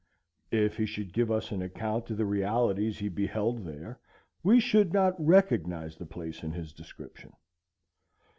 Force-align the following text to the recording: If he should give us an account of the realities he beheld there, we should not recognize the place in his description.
If 0.49 0.77
he 0.77 0.87
should 0.87 1.13
give 1.13 1.29
us 1.29 1.51
an 1.51 1.61
account 1.61 2.09
of 2.09 2.17
the 2.17 2.25
realities 2.25 2.97
he 2.97 3.07
beheld 3.07 3.63
there, 3.67 3.99
we 4.41 4.59
should 4.59 4.91
not 4.91 5.13
recognize 5.23 5.95
the 5.97 6.07
place 6.07 6.41
in 6.41 6.53
his 6.53 6.73
description. 6.73 7.33